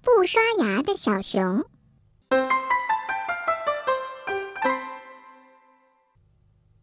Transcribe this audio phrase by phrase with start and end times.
[0.00, 1.64] 不刷牙的小熊。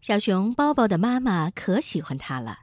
[0.01, 2.59] 小熊包包的妈妈可喜欢它了。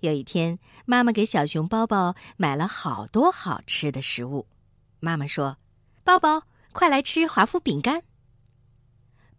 [0.00, 4.48] 有一天，妈妈给小熊包包买了好多好吃的食物。
[4.98, 5.58] 妈妈说
[6.04, 6.42] ：“包包，
[6.72, 8.02] 快来吃华夫饼干。”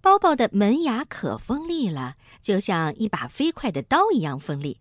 [0.02, 4.80] 包包的门牙可锋利了，就像一把飞快的刀一样锋利。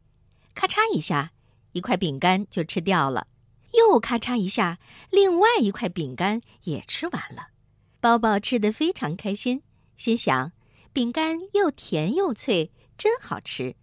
[0.55, 1.33] 咔嚓一下，
[1.73, 3.27] 一块饼干就吃掉了；
[3.73, 4.79] 又咔嚓一下，
[5.11, 7.49] 另外一块饼干也吃完了。
[8.01, 9.63] 包包吃得非常开心，
[9.97, 10.53] 心想。
[10.93, 13.77] 饼干又甜又脆，真好吃。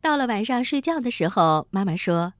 [0.00, 2.34] 到了晚上睡觉的时候，妈妈说：“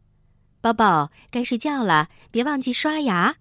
[0.62, 3.38] 包包该睡觉了，别忘记刷牙。”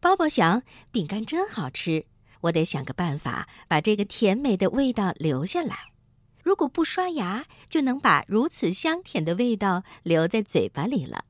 [0.00, 2.06] 包包想，饼干真好吃，
[2.40, 5.90] 我得想个办法把这个甜美的味道留下来。
[6.42, 11.25] 如果不刷牙，就能把如此香甜的味道留在嘴巴里了。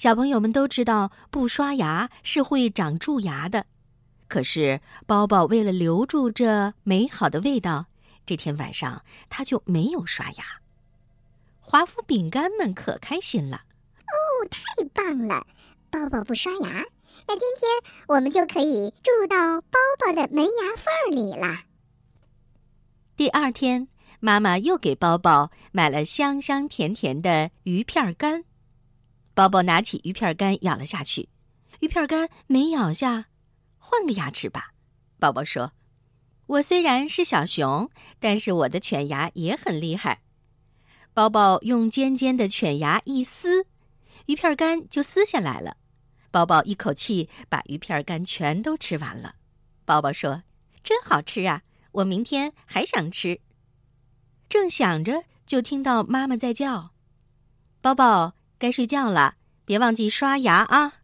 [0.00, 3.66] 小朋友们都知道，不刷牙是会长蛀牙的。
[4.28, 7.84] 可是，包包为了留住这美好的味道，
[8.24, 10.44] 这天晚上他就没有刷牙。
[11.58, 15.46] 华夫饼干们可开心了，哦，太棒了！
[15.90, 16.86] 包包不刷牙，
[17.28, 21.58] 那今天我们就可以住到包包的门牙缝里了。
[23.18, 28.44] 第二天，妈妈又给包包买了香香甜甜的鱼片干。
[29.34, 31.28] 宝宝拿起鱼片干咬了下去，
[31.80, 33.26] 鱼片干没咬下。
[33.78, 34.74] 换个牙齿吧，
[35.18, 35.72] 宝宝说
[36.46, 40.22] ：“我虽然是小熊，但是我的犬牙也很厉害。”
[41.14, 43.66] 宝宝用尖尖的犬牙一撕，
[44.26, 45.76] 鱼片干就撕下来了。
[46.30, 49.34] 宝宝一口气把鱼片干全都吃完了。
[49.84, 50.44] 宝宝说
[50.84, 53.40] ：“真好吃啊，我明天还想吃。”
[54.48, 56.90] 正想着，就听到妈妈在叫
[57.80, 61.00] ：“宝宝该睡觉了，别忘记刷牙啊！”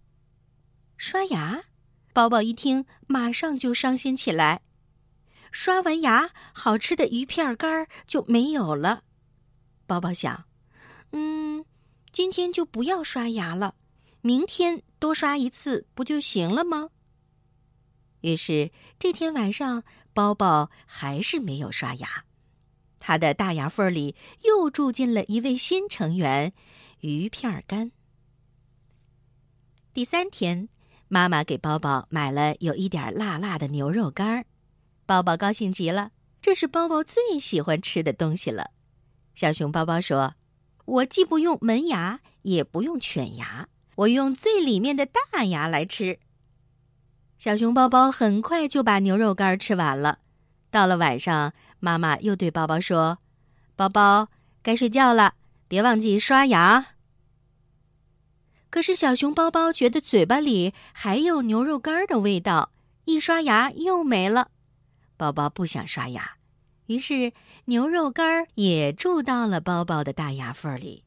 [0.99, 1.65] 刷牙。
[2.13, 4.63] 宝宝一听，马上就伤心起来。
[5.53, 9.03] 刷完牙，好吃的鱼片干就没有了。
[9.87, 10.45] 宝宝想
[11.13, 11.65] ：“嗯，
[12.13, 13.75] 今天就不要刷牙了，
[14.21, 16.91] 明天多刷一次不就行了吗？”
[18.21, 22.25] 于是这天晚上，宝宝还是没有刷牙。
[22.99, 26.53] 他的大牙缝里又住进了一位新成员——
[27.07, 27.93] 鱼片干。
[29.93, 30.69] 第三天。
[31.09, 34.45] 妈妈给包包买了有一点辣辣的牛肉干儿，
[35.07, 36.11] 包包高兴极了，
[36.43, 38.73] 这是包包最喜欢吃的东西了。
[39.37, 40.35] 小熊包包说
[40.85, 46.19] ：“我既不用门牙，也不用犬牙，我用最里面的大牙来吃。”
[47.39, 50.19] 小熊包包很快就把牛肉干吃完了。
[50.73, 53.19] 到了晚上，妈妈又对包包说
[53.77, 54.29] ：“包包
[54.61, 55.35] 该睡觉了，
[55.69, 56.95] 别忘记刷牙。”
[58.77, 62.73] 可是小熊包包觉得嘴巴里还有牛肉干的味道，
[63.07, 64.51] 一刷牙又没了。
[65.17, 66.37] 包包不想刷牙，
[66.85, 67.33] 于是
[67.65, 71.05] 牛肉干也住到了包包的大牙缝里。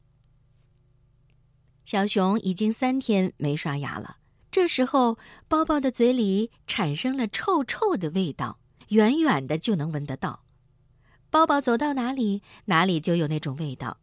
[1.84, 4.16] 小熊已经三天没刷牙了，
[4.50, 5.16] 这时候
[5.46, 10.42] 包包的嘴里产生了臭臭的味道，远远的就能闻得到。
[11.30, 13.98] 包包走到哪里，哪里就有那种味道。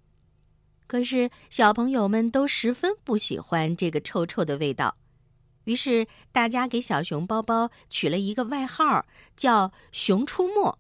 [0.88, 4.96] 可是小朋友们都十分不喜欢这个臭臭的味道，
[5.66, 9.06] 于是大家给小熊包包取了一个外号，
[9.36, 10.80] 叫“熊出没”。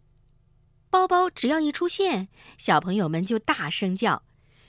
[0.89, 4.23] 包包只要一出现，小朋友们就大声叫：“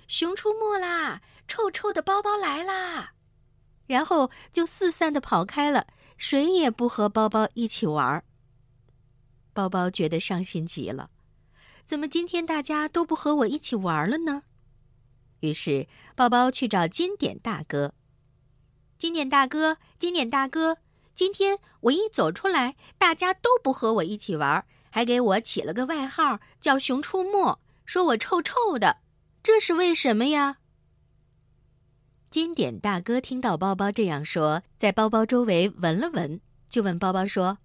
[0.09, 1.23] 熊出没啦！
[1.47, 3.13] 臭臭的包包来啦！”
[3.87, 8.23] 然后就四散的跑开了，谁也不和包包一起玩。
[9.55, 11.11] 包包觉得伤心极了，
[11.85, 14.43] 怎么今天大家都不和我一起玩了呢？
[15.41, 17.95] 于是，包包去找金典大哥。
[18.99, 20.79] 金典大哥，金典大哥，
[21.15, 28.99] 今天我一走出来，大家都不和我一起玩，还给我起了个外号叫“熊出没”，说我臭臭的，
[29.43, 30.59] 这是为什么呀？
[32.29, 37.59] 金典大哥听到包包这样说，在包包周围闻了闻，就问包包说：“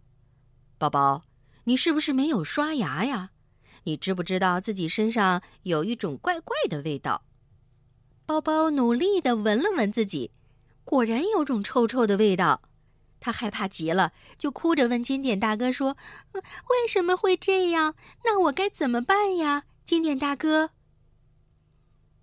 [0.78, 1.24] 包包，
[1.64, 3.31] 你是不是没有刷牙呀？
[3.86, 7.24] 你知不知道自己身上有一种怪怪的味道？”
[8.33, 10.31] 包包努力的闻了闻自己，
[10.83, 12.63] 果然有种臭臭的味道。
[13.19, 15.95] 他害怕极了，就哭着问金典大哥说
[16.33, 17.94] ：“为什么会这样？
[18.25, 20.71] 那我该怎么办呀？”金典大哥。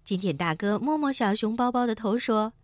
[0.04, 2.54] 金典大哥摸摸小熊包包的头说：“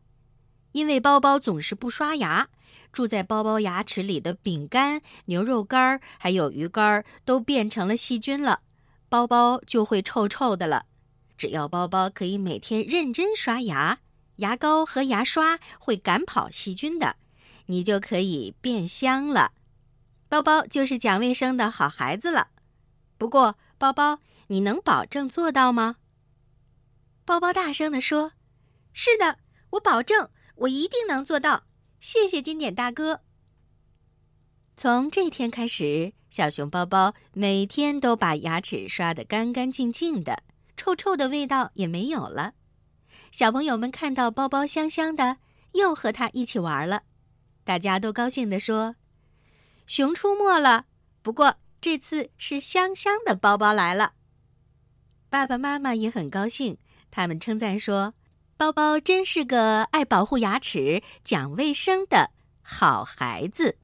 [0.72, 2.48] 因为包包总是不刷牙，
[2.93, 8.62] 住在包包牙齿里的饼干、牛肉干还有鱼干都变成了细菌了，
[9.08, 10.87] 包包就会臭臭的了。”
[11.37, 14.00] 只要包包可以每天认真刷牙，
[14.37, 17.17] 牙膏和牙刷会赶跑细菌的，
[17.67, 19.53] 你就可以变香了。
[20.29, 22.49] 包包就是讲卫生的好孩子了。
[23.19, 24.19] 不过，包包，
[24.49, 25.97] 你能保证做到吗？
[27.25, 28.32] 包包大声地说
[28.93, 29.39] ：“是的，
[29.71, 31.65] 我保证，我一定能做到。
[32.00, 33.23] 谢谢金点大哥。”
[34.77, 40.43] 从这天开始，小熊包包每天都把牙齿刷得干干净净的，
[40.87, 42.53] 臭臭的味道也没有了。
[43.33, 45.38] 小朋友们看到包包香香的，
[45.73, 47.03] 又和他一起玩了。
[47.65, 48.94] 大家都高兴地说
[49.88, 50.87] ：“熊出没了！”
[51.23, 54.12] 不过这次是香香的包包来了。
[55.29, 56.79] 爸爸妈妈也很高兴，
[57.11, 58.15] 他们称赞说
[58.56, 62.31] ：“包包真是个爱保护牙齿、讲卫生的
[62.62, 63.77] 好孩子。”